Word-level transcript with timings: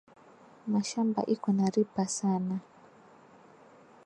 Mashamba 0.71 1.19
iko 1.33 1.49
na 1.57 1.65
ripa 1.75 2.03
sana 2.17 2.55